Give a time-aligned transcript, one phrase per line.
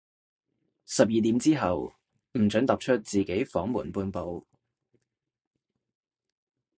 [0.87, 1.93] 十二點之後，
[2.39, 4.47] 唔准踏出自己房門半步